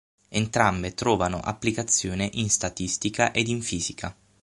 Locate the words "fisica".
3.61-4.17